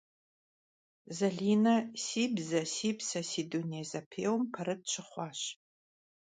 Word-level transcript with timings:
Zaline 1.17 1.75
«Si 2.03 2.23
bze- 2.35 2.61
si 2.73 2.89
pse, 2.97 3.19
si 3.29 3.41
dunêy» 3.51 3.85
zepêuem 3.91 4.43
perıt 4.53 4.81
şıxhuaş. 4.91 5.41